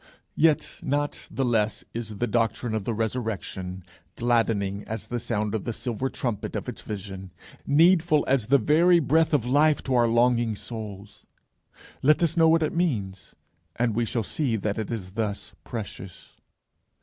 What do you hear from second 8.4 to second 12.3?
the very breath of life to our longing souls. Let